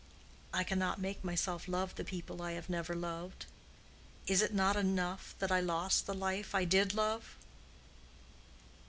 [0.51, 5.51] I cannot make myself love the people I have never loved—is it not enough that
[5.51, 7.35] I lost the life I did love?"